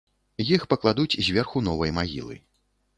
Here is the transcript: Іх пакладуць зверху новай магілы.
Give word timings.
Іх 0.57 0.65
пакладуць 0.71 1.19
зверху 1.29 1.65
новай 1.69 1.97
магілы. 2.03 2.45